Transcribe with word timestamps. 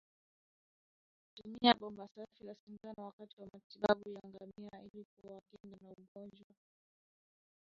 Tumia 1.35 1.73
bomba 1.79 2.07
safi 2.15 2.43
la 2.43 2.55
sindano 2.55 3.03
wakati 3.05 3.41
wa 3.41 3.47
matibabu 3.53 4.09
ya 4.09 4.21
ngamia 4.29 4.81
ili 4.81 5.05
kuwakinga 5.21 5.77
na 5.81 5.89
ugonjwa 5.91 6.55